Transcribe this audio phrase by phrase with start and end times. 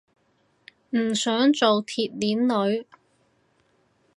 [0.89, 2.87] 唔想做鐵鏈女